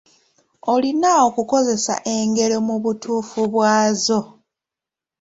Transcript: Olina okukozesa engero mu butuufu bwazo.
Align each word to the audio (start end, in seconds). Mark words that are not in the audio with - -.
Olina 0.73 1.09
okukozesa 1.27 1.93
engero 2.15 2.57
mu 2.67 2.75
butuufu 2.83 3.41
bwazo. 3.53 4.19